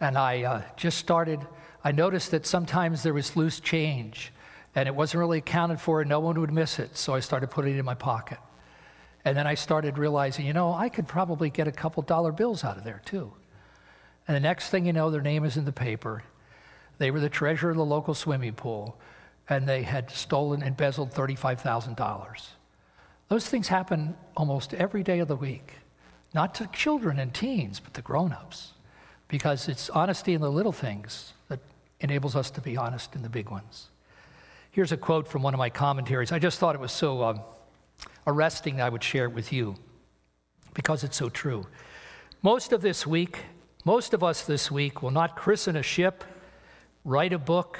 [0.00, 1.40] and I uh, just started.
[1.82, 4.32] I noticed that sometimes there was loose change,
[4.74, 7.50] and it wasn't really accounted for, and no one would miss it, so I started
[7.50, 8.38] putting it in my pocket.
[9.24, 12.64] And then I started realizing, you know, I could probably get a couple dollar bills
[12.64, 13.32] out of there too.
[14.26, 16.22] And the next thing you know, their name is in the paper.
[16.98, 18.98] They were the treasurer of the local swimming pool,
[19.48, 22.48] and they had stolen, and embezzled $35,000.
[23.28, 25.74] Those things happen almost every day of the week,
[26.34, 28.72] not to children and teens, but to grown ups,
[29.28, 31.60] because it's honesty in the little things that
[32.00, 33.88] enables us to be honest in the big ones.
[34.70, 36.30] Here's a quote from one of my commentaries.
[36.30, 37.40] I just thought it was so um,
[38.26, 39.76] arresting I would share it with you
[40.74, 41.66] because it's so true.
[42.42, 43.40] Most of this week,
[43.84, 46.22] most of us this week will not christen a ship,
[47.04, 47.78] write a book,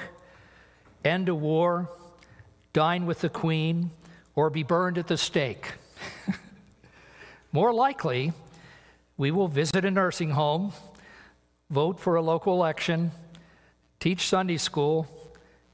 [1.03, 1.89] end a war,
[2.73, 3.91] dine with the Queen,
[4.35, 5.73] or be burned at the stake.
[7.51, 8.33] More likely,
[9.17, 10.71] we will visit a nursing home,
[11.69, 13.11] vote for a local election,
[13.99, 15.07] teach Sunday school,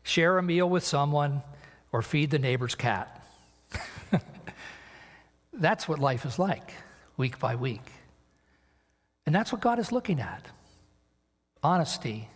[0.03, 1.41] share a meal with someone,
[1.91, 3.25] or feed the neighbor's cat.
[5.53, 6.73] that's what life is like,
[7.17, 7.91] week by week.
[9.25, 10.45] And that's what God is looking at
[11.63, 12.29] honesty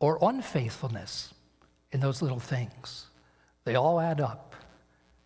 [0.00, 1.34] or unfaithfulness
[1.92, 3.06] in those little things.
[3.64, 4.56] They all add up.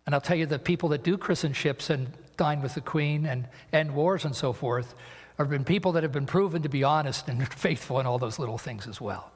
[0.05, 3.25] And I'll tell you the people that do christen ships and dine with the Queen
[3.25, 4.93] and end wars and so forth
[5.37, 8.39] have been people that have been proven to be honest and faithful in all those
[8.39, 9.31] little things as well.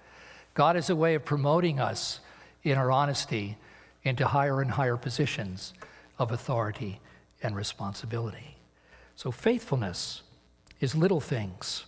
[0.54, 2.20] God is a way of promoting us
[2.64, 3.58] in our honesty
[4.04, 5.74] into higher and higher positions
[6.18, 7.00] of authority
[7.42, 8.58] and responsibility.
[9.16, 10.24] So, faithfulness
[10.80, 11.86] is little things.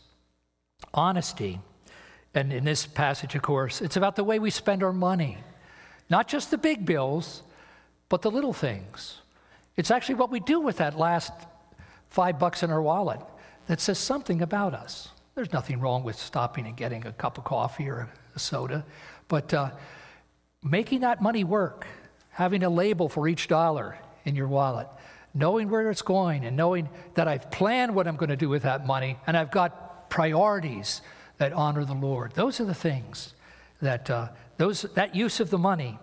[0.93, 1.60] Honesty,
[2.34, 5.38] and in this passage, of course, it's about the way we spend our money.
[6.10, 7.43] Not just the big bills,
[8.10, 9.22] but the little things.
[9.76, 11.32] It's actually what we do with that last
[12.08, 13.19] five bucks in our wallet
[13.67, 15.10] that says something about us.
[15.36, 18.86] There's nothing wrong with stopping and getting a cup of coffee or a soda,
[19.28, 19.72] but uh,
[20.63, 21.88] making that money work,
[22.30, 24.88] having a label for each dollar in your wallet,
[25.34, 28.63] knowing where it's going, and knowing that I've planned what I'm going to do with
[28.63, 31.02] that money, and I've got priorities
[31.38, 32.34] that honor the Lord.
[32.34, 33.34] Those are the things
[33.82, 36.00] that uh, those that use of the money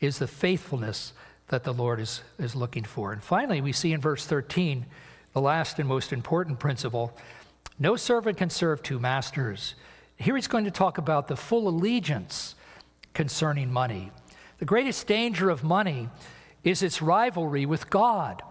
[0.00, 1.12] is the faithfulness
[1.48, 3.12] that the Lord is, is looking for.
[3.12, 4.86] And finally, we see in verse 13
[5.32, 7.16] the last and most important principle
[7.78, 9.74] no servant can serve two masters.
[10.16, 12.54] Here he's going to talk about the full allegiance
[13.14, 14.12] concerning money.
[14.58, 16.08] The greatest danger of money
[16.62, 18.42] is its rivalry with God.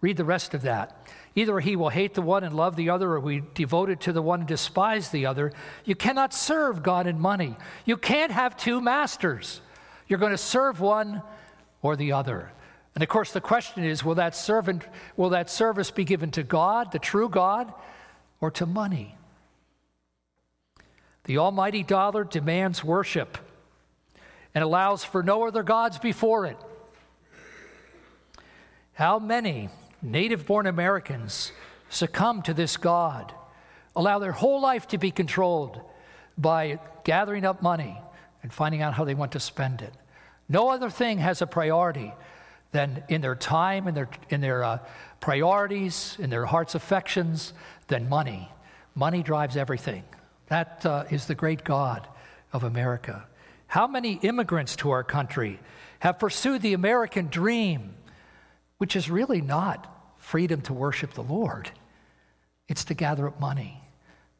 [0.00, 1.05] Read the rest of that.
[1.36, 4.22] Either he will hate the one and love the other, or we devoted to the
[4.22, 5.52] one and despise the other.
[5.84, 7.56] You cannot serve God and money.
[7.84, 9.60] You can't have two masters.
[10.08, 11.20] You're going to serve one
[11.82, 12.50] or the other.
[12.94, 14.82] And of course, the question is will that, servant,
[15.14, 17.70] will that service be given to God, the true God,
[18.40, 19.14] or to money?
[21.24, 23.36] The almighty dollar demands worship
[24.54, 26.56] and allows for no other gods before it.
[28.94, 29.68] How many
[30.02, 31.52] native born Americans
[31.88, 33.32] succumb to this God,
[33.94, 35.80] allow their whole life to be controlled
[36.36, 38.00] by gathering up money
[38.42, 39.92] and finding out how they want to spend it?
[40.48, 42.12] No other thing has a priority
[42.72, 44.78] than in their time, in their, in their uh,
[45.20, 47.52] priorities, in their heart's affections,
[47.88, 48.48] than money.
[48.94, 50.04] Money drives everything.
[50.48, 52.06] That uh, is the great God
[52.52, 53.26] of America.
[53.68, 55.58] How many immigrants to our country
[56.00, 57.94] have pursued the American dream,
[58.78, 59.95] which is really not
[60.26, 61.70] freedom to worship the Lord?
[62.68, 63.80] It's to gather up money.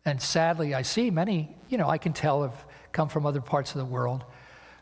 [0.05, 3.74] And sadly, I see many, you know, I can tell have come from other parts
[3.74, 4.24] of the world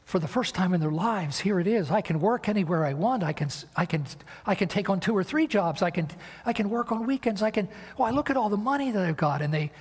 [0.05, 1.90] for the first time in their lives, here it is.
[1.90, 3.22] I can work anywhere I want.
[3.22, 4.05] I can, I can,
[4.44, 5.80] I can take on two or three jobs.
[5.80, 6.09] I can,
[6.44, 7.42] I can work on weekends.
[7.42, 9.40] I can, well, I look at all the money that I've got.
[9.40, 9.72] And they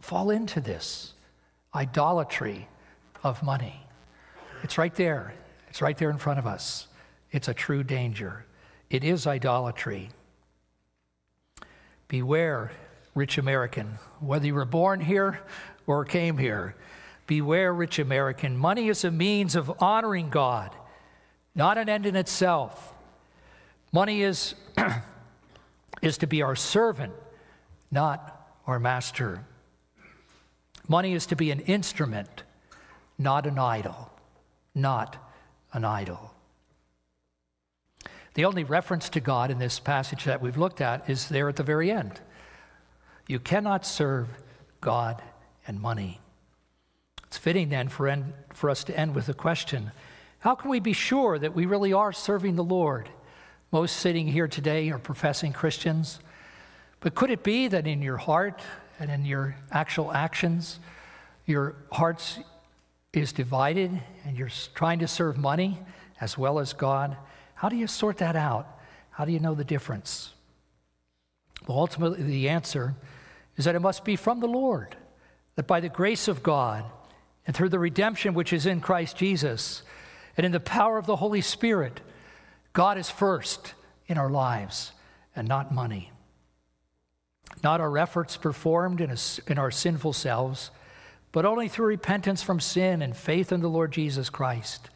[0.00, 1.14] fall into this
[1.72, 2.68] idolatry
[3.22, 3.86] of money.
[4.64, 5.34] It's right there.
[5.68, 6.88] It's right there in front of us.
[7.30, 8.44] It's a true danger.
[8.92, 10.10] It is idolatry.
[12.08, 12.72] Beware,
[13.14, 15.40] rich American, whether you were born here
[15.86, 16.76] or came here.
[17.26, 18.54] Beware, rich American.
[18.54, 20.72] Money is a means of honoring God,
[21.54, 22.92] not an end in itself.
[23.92, 24.54] Money is,
[26.02, 27.14] is to be our servant,
[27.90, 29.46] not our master.
[30.86, 32.42] Money is to be an instrument,
[33.18, 34.10] not an idol.
[34.74, 35.16] not
[35.72, 36.32] an idol.
[38.34, 41.56] The only reference to God in this passage that we've looked at is there at
[41.56, 42.20] the very end.
[43.26, 44.28] You cannot serve
[44.80, 45.22] God
[45.66, 46.20] and money.
[47.24, 49.92] It's fitting then for, end, for us to end with a question
[50.40, 53.08] How can we be sure that we really are serving the Lord?
[53.70, 56.20] Most sitting here today are professing Christians.
[57.00, 58.60] But could it be that in your heart
[58.98, 60.78] and in your actual actions,
[61.46, 62.38] your heart
[63.12, 65.78] is divided and you're trying to serve money
[66.20, 67.16] as well as God?
[67.62, 68.66] How do you sort that out?
[69.10, 70.32] How do you know the difference?
[71.68, 72.96] Well, ultimately, the answer
[73.56, 74.96] is that it must be from the Lord,
[75.54, 76.84] that by the grace of God
[77.46, 79.84] and through the redemption which is in Christ Jesus
[80.36, 82.00] and in the power of the Holy Spirit,
[82.72, 83.74] God is first
[84.08, 84.90] in our lives
[85.36, 86.10] and not money.
[87.62, 90.72] Not our efforts performed in, a, in our sinful selves,
[91.30, 94.90] but only through repentance from sin and faith in the Lord Jesus Christ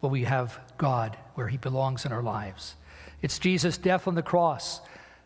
[0.00, 2.76] will we have God where he belongs in our lives.
[3.22, 4.82] It's Jesus' death on the cross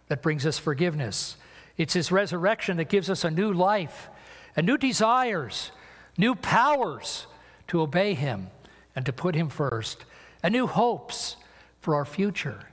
[0.07, 1.37] that brings us forgiveness
[1.77, 4.09] it's his resurrection that gives us a new life
[4.57, 5.73] and new desires,
[6.19, 7.27] new powers
[7.69, 8.49] to obey him
[8.95, 10.05] and to put him first,
[10.43, 11.37] and new hopes
[11.81, 12.69] for our future.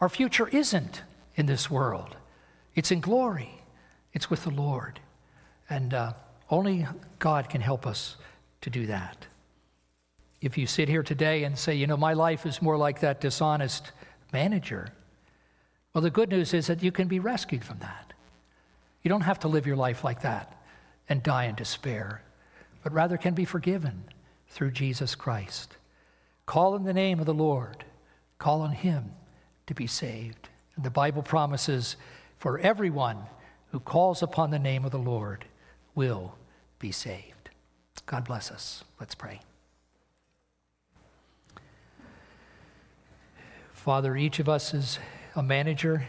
[0.00, 1.02] Our future isn't
[1.36, 2.16] in this world,
[2.74, 3.62] it's in glory,
[4.12, 5.00] it's with the Lord.
[5.68, 6.12] And uh,
[6.50, 6.86] only
[7.18, 8.16] God can help us
[8.60, 9.26] to do that.
[10.46, 13.20] If you sit here today and say, you know, my life is more like that
[13.20, 13.90] dishonest
[14.32, 14.90] manager,
[15.92, 18.12] well, the good news is that you can be rescued from that.
[19.02, 20.56] You don't have to live your life like that
[21.08, 22.22] and die in despair,
[22.84, 24.04] but rather can be forgiven
[24.48, 25.76] through Jesus Christ.
[26.46, 27.84] Call in the name of the Lord,
[28.38, 29.14] call on Him
[29.66, 30.48] to be saved.
[30.76, 31.96] And the Bible promises
[32.38, 33.18] for everyone
[33.72, 35.44] who calls upon the name of the Lord
[35.96, 36.36] will
[36.78, 37.50] be saved.
[38.06, 38.84] God bless us.
[39.00, 39.40] Let's pray.
[43.86, 44.98] Father, each of us is
[45.36, 46.08] a manager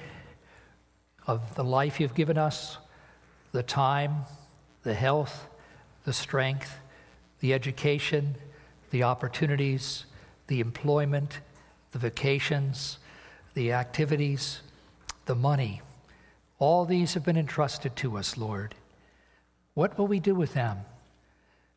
[1.28, 2.80] of the life you've given us
[3.52, 4.24] the time,
[4.82, 5.48] the health,
[6.04, 6.80] the strength,
[7.40, 8.34] the education,
[8.90, 10.06] the opportunities,
[10.48, 11.40] the employment,
[11.92, 12.98] the vacations,
[13.54, 14.62] the activities,
[15.28, 15.84] the money.
[16.58, 18.74] All these have been entrusted to us, Lord.
[19.76, 20.80] What will we do with them?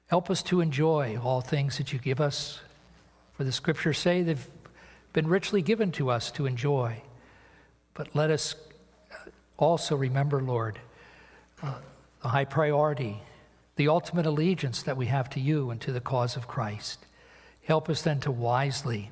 [0.07, 2.61] Help us to enjoy all things that you give us.
[3.35, 4.47] For the scriptures say they've
[5.13, 7.03] been richly given to us to enjoy.
[7.95, 8.55] But let us
[9.57, 10.79] also remember, Lord,
[11.63, 11.75] uh,
[12.23, 13.23] the high priority,
[13.77, 17.07] the ultimate allegiance that we have to you and to the cause of Christ.
[17.65, 19.11] Help us then to wisely,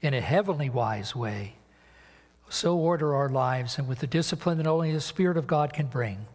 [0.00, 1.56] in a heavenly wise way,
[2.48, 5.86] so order our lives and with the discipline that only the Spirit of God can
[5.86, 6.26] bring,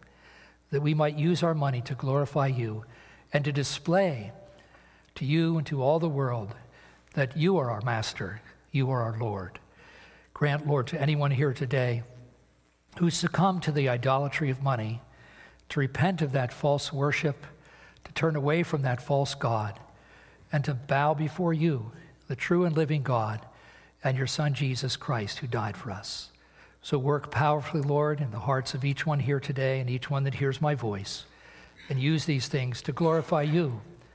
[0.70, 2.86] that we might use our money to glorify you
[3.32, 4.32] and to display
[5.16, 6.54] to you and to all the world
[7.14, 8.42] that you are our Master,
[8.74, 9.60] you are our Lord.
[10.34, 12.04] Grant, Lord, to anyone here today
[12.98, 15.00] who succumbed to the idolatry of money
[15.70, 17.46] to repent of that false worship,
[18.04, 19.80] to turn away from that false God,
[20.52, 21.92] and to bow before you,
[22.28, 23.46] the true and living God,
[24.04, 26.32] and your Son, Jesus Christ, who died for us.
[26.82, 30.24] So work powerfully, Lord, in the hearts of each one here today and each one
[30.24, 31.26] that hears my voice,
[31.90, 33.82] and use these things to glorify you